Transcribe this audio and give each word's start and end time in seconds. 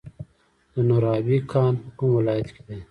د 0.73 0.75
نورابې 0.89 1.37
کان 1.51 1.73
په 1.81 1.89
کوم 1.97 2.11
ولایت 2.19 2.47
کې 2.55 2.61
دی؟ 2.67 2.77